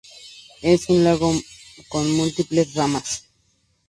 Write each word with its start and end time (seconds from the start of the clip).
Es 0.63 0.89
un 0.89 1.03
lago 1.03 1.31
con 1.87 2.11
múltiples 2.11 2.73
ramas. 2.73 3.27